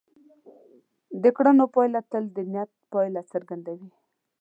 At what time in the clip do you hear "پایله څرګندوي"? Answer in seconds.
2.91-3.89